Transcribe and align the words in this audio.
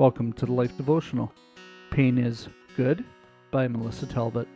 Welcome 0.00 0.32
to 0.32 0.46
the 0.46 0.52
Life 0.52 0.78
Devotional. 0.78 1.30
Pain 1.90 2.16
is 2.16 2.48
Good 2.74 3.04
by 3.50 3.68
Melissa 3.68 4.06
Talbot. 4.06 4.48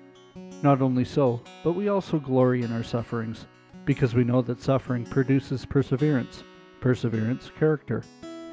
Not 0.62 0.80
only 0.80 1.04
so, 1.04 1.42
but 1.62 1.72
we 1.72 1.88
also 1.88 2.18
glory 2.18 2.62
in 2.62 2.72
our 2.72 2.82
sufferings, 2.82 3.44
because 3.84 4.14
we 4.14 4.24
know 4.24 4.40
that 4.40 4.62
suffering 4.62 5.04
produces 5.04 5.66
perseverance, 5.66 6.44
perseverance, 6.80 7.50
character, 7.58 8.02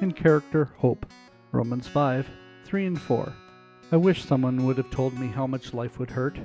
and 0.02 0.14
character, 0.14 0.68
hope. 0.76 1.06
Romans 1.50 1.88
5 1.88 2.28
3 2.66 2.84
and 2.84 3.00
4. 3.00 3.32
I 3.90 3.96
wish 3.96 4.26
someone 4.26 4.66
would 4.66 4.76
have 4.76 4.90
told 4.90 5.18
me 5.18 5.28
how 5.28 5.46
much 5.46 5.72
life 5.72 5.98
would 5.98 6.10
hurt. 6.10 6.38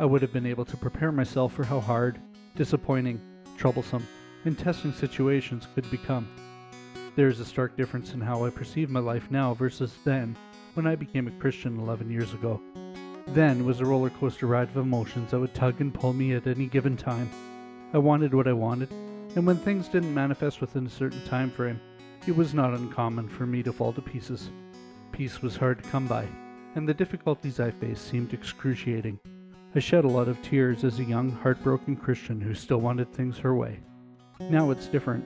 I 0.00 0.06
would 0.06 0.22
have 0.22 0.32
been 0.32 0.44
able 0.44 0.64
to 0.64 0.76
prepare 0.76 1.12
myself 1.12 1.52
for 1.52 1.62
how 1.62 1.78
hard, 1.78 2.20
disappointing, 2.56 3.20
troublesome, 3.56 4.04
and 4.44 4.58
testing 4.58 4.92
situations 4.92 5.68
could 5.72 5.88
become. 5.88 6.26
There 7.16 7.28
is 7.28 7.38
a 7.38 7.44
stark 7.44 7.76
difference 7.76 8.12
in 8.12 8.20
how 8.20 8.44
I 8.44 8.50
perceive 8.50 8.90
my 8.90 8.98
life 8.98 9.30
now 9.30 9.54
versus 9.54 9.94
then, 10.04 10.36
when 10.74 10.84
I 10.84 10.96
became 10.96 11.28
a 11.28 11.40
Christian 11.40 11.78
11 11.78 12.10
years 12.10 12.34
ago. 12.34 12.60
Then 13.28 13.64
was 13.64 13.80
a 13.80 13.86
roller 13.86 14.10
coaster 14.10 14.46
ride 14.46 14.68
of 14.68 14.76
emotions 14.76 15.30
that 15.30 15.38
would 15.38 15.54
tug 15.54 15.80
and 15.80 15.94
pull 15.94 16.12
me 16.12 16.34
at 16.34 16.48
any 16.48 16.66
given 16.66 16.96
time. 16.96 17.30
I 17.92 17.98
wanted 17.98 18.34
what 18.34 18.48
I 18.48 18.52
wanted, 18.52 18.90
and 19.36 19.46
when 19.46 19.56
things 19.56 19.86
didn't 19.86 20.12
manifest 20.12 20.60
within 20.60 20.86
a 20.86 20.90
certain 20.90 21.24
time 21.24 21.52
frame, 21.52 21.80
it 22.26 22.34
was 22.34 22.52
not 22.52 22.74
uncommon 22.74 23.28
for 23.28 23.46
me 23.46 23.62
to 23.62 23.72
fall 23.72 23.92
to 23.92 24.02
pieces. 24.02 24.50
Peace 25.12 25.40
was 25.40 25.54
hard 25.54 25.84
to 25.84 25.90
come 25.90 26.08
by, 26.08 26.26
and 26.74 26.88
the 26.88 26.94
difficulties 26.94 27.60
I 27.60 27.70
faced 27.70 28.08
seemed 28.08 28.34
excruciating. 28.34 29.20
I 29.76 29.78
shed 29.78 30.04
a 30.04 30.08
lot 30.08 30.26
of 30.26 30.42
tears 30.42 30.82
as 30.82 30.98
a 30.98 31.04
young, 31.04 31.30
heartbroken 31.30 31.94
Christian 31.94 32.40
who 32.40 32.54
still 32.54 32.80
wanted 32.80 33.12
things 33.12 33.38
her 33.38 33.54
way. 33.54 33.78
Now 34.40 34.72
it's 34.72 34.86
different. 34.88 35.24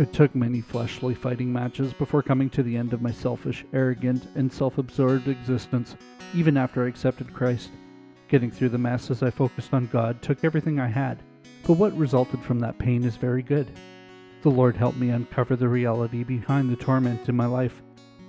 It 0.00 0.14
took 0.14 0.34
many 0.34 0.62
fleshly 0.62 1.12
fighting 1.12 1.52
matches 1.52 1.92
before 1.92 2.22
coming 2.22 2.48
to 2.50 2.62
the 2.62 2.74
end 2.74 2.94
of 2.94 3.02
my 3.02 3.10
selfish, 3.10 3.66
arrogant, 3.74 4.28
and 4.34 4.50
self 4.50 4.78
absorbed 4.78 5.28
existence, 5.28 5.94
even 6.34 6.56
after 6.56 6.82
I 6.82 6.88
accepted 6.88 7.34
Christ. 7.34 7.70
Getting 8.28 8.50
through 8.50 8.70
the 8.70 8.78
mess 8.78 9.10
as 9.10 9.22
I 9.22 9.28
focused 9.28 9.74
on 9.74 9.90
God 9.92 10.22
took 10.22 10.42
everything 10.42 10.80
I 10.80 10.86
had, 10.86 11.22
but 11.66 11.74
what 11.74 11.94
resulted 11.98 12.40
from 12.40 12.60
that 12.60 12.78
pain 12.78 13.04
is 13.04 13.16
very 13.16 13.42
good. 13.42 13.70
The 14.40 14.48
Lord 14.50 14.74
helped 14.74 14.96
me 14.96 15.10
uncover 15.10 15.54
the 15.54 15.68
reality 15.68 16.24
behind 16.24 16.70
the 16.70 16.76
torment 16.76 17.28
in 17.28 17.36
my 17.36 17.44
life. 17.44 17.82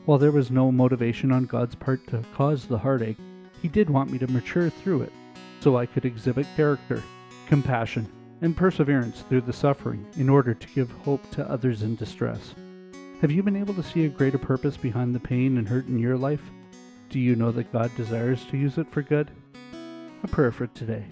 While 0.04 0.18
there 0.18 0.34
was 0.34 0.52
no 0.52 0.74
motivation 0.74 1.32
on 1.32 1.46
God's 1.46 1.76
part 1.76 2.06
to 2.08 2.22
cause 2.34 2.66
the 2.66 2.80
heartache, 2.80 3.20
He 3.62 3.70
did 3.70 3.90
want 3.90 4.12
me 4.12 4.18
to 4.18 4.28
mature 4.28 4.70
through 4.70 5.04
it 5.04 5.14
so 5.62 5.78
I 5.78 5.86
could 5.86 6.04
exhibit 6.04 6.48
character, 6.58 7.02
compassion, 7.48 8.12
and 8.42 8.58
perseverance 8.58 9.22
through 9.22 9.42
the 9.42 9.54
suffering 9.54 10.06
in 10.18 10.30
order 10.30 10.54
to 10.54 10.68
give 10.70 10.92
hope 10.92 11.30
to 11.32 11.50
others 11.50 11.84
in 11.84 11.96
distress. 11.96 12.56
Have 13.22 13.32
you 13.32 13.44
been 13.44 13.56
able 13.56 13.76
to 13.76 13.84
see 13.84 14.06
a 14.06 14.10
greater 14.10 14.40
purpose 14.40 14.76
behind 14.76 15.14
the 15.14 15.20
pain 15.20 15.58
and 15.58 15.70
hurt 15.70 15.88
in 15.88 16.00
your 16.00 16.18
life? 16.18 16.42
Do 17.10 17.20
you 17.20 17.36
know 17.36 17.52
that 17.52 17.72
God 17.72 17.96
desires 17.96 18.44
to 18.46 18.58
use 18.58 18.78
it 18.78 18.92
for 18.92 19.04
good? 19.04 19.30
A 20.24 20.28
prayer 20.28 20.52
for 20.52 20.68
today. 20.68 21.06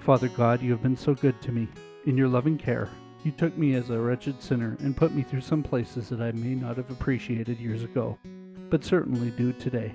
Father 0.00 0.28
God, 0.28 0.60
you 0.60 0.70
have 0.72 0.82
been 0.82 0.96
so 0.96 1.14
good 1.14 1.40
to 1.42 1.52
me. 1.52 1.68
In 2.06 2.16
your 2.16 2.28
loving 2.28 2.58
care, 2.58 2.88
you 3.24 3.32
took 3.32 3.56
me 3.56 3.74
as 3.74 3.90
a 3.90 3.98
wretched 3.98 4.42
sinner 4.42 4.76
and 4.80 4.96
put 4.96 5.14
me 5.14 5.22
through 5.22 5.40
some 5.40 5.62
places 5.62 6.08
that 6.08 6.20
I 6.20 6.32
may 6.32 6.54
not 6.54 6.76
have 6.76 6.90
appreciated 6.90 7.58
years 7.58 7.82
ago, 7.82 8.18
but 8.70 8.84
certainly 8.84 9.30
do 9.30 9.52
today. 9.54 9.92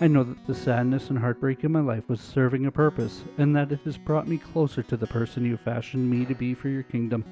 I 0.00 0.08
know 0.08 0.24
that 0.24 0.46
the 0.46 0.54
sadness 0.54 1.08
and 1.08 1.18
heartbreak 1.18 1.64
in 1.64 1.72
my 1.72 1.80
life 1.80 2.06
was 2.06 2.20
serving 2.20 2.66
a 2.66 2.70
purpose, 2.70 3.24
and 3.38 3.56
that 3.56 3.72
it 3.72 3.80
has 3.84 3.96
brought 3.96 4.28
me 4.28 4.36
closer 4.36 4.82
to 4.82 4.96
the 4.96 5.06
person 5.06 5.44
you 5.46 5.56
fashioned 5.56 6.10
me 6.10 6.26
to 6.26 6.34
be 6.34 6.52
for 6.52 6.68
your 6.68 6.82
kingdom. 6.82 7.24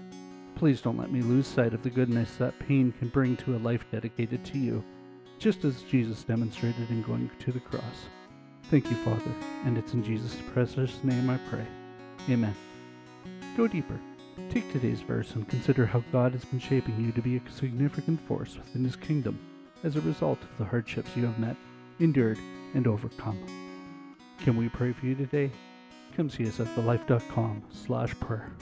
Please 0.56 0.80
don't 0.80 0.96
let 0.96 1.12
me 1.12 1.20
lose 1.20 1.46
sight 1.46 1.74
of 1.74 1.82
the 1.82 1.90
goodness 1.90 2.36
that 2.36 2.58
pain 2.58 2.92
can 2.98 3.08
bring 3.08 3.36
to 3.36 3.54
a 3.54 3.58
life 3.58 3.84
dedicated 3.92 4.44
to 4.46 4.58
you, 4.58 4.82
just 5.38 5.64
as 5.64 5.82
Jesus 5.82 6.24
demonstrated 6.24 6.88
in 6.88 7.02
going 7.02 7.30
to 7.40 7.52
the 7.52 7.60
cross. 7.60 8.06
Thank 8.70 8.88
you, 8.88 8.96
Father, 8.96 9.34
and 9.66 9.76
it's 9.76 9.92
in 9.92 10.02
Jesus' 10.02 10.38
precious 10.54 11.04
name 11.04 11.28
I 11.28 11.38
pray. 11.50 11.66
Amen. 12.30 12.54
Go 13.58 13.68
deeper. 13.68 14.00
Take 14.48 14.72
today's 14.72 15.02
verse 15.02 15.34
and 15.34 15.46
consider 15.48 15.84
how 15.84 16.02
God 16.12 16.32
has 16.32 16.46
been 16.46 16.60
shaping 16.60 16.98
you 16.98 17.12
to 17.12 17.20
be 17.20 17.36
a 17.36 17.52
significant 17.52 18.26
force 18.26 18.56
within 18.56 18.84
His 18.84 18.96
kingdom 18.96 19.38
as 19.82 19.96
a 19.96 20.00
result 20.00 20.40
of 20.40 20.56
the 20.56 20.64
hardships 20.64 21.14
you 21.14 21.26
have 21.26 21.38
met 21.38 21.56
endured, 22.00 22.38
and 22.74 22.86
overcome. 22.86 23.38
Can 24.40 24.56
we 24.56 24.68
pray 24.68 24.92
for 24.92 25.06
you 25.06 25.14
today? 25.14 25.50
Come 26.16 26.28
see 26.30 26.46
us 26.46 26.60
at 26.60 26.66
thelife.com 26.68 27.62
slash 27.70 28.14
prayer. 28.20 28.52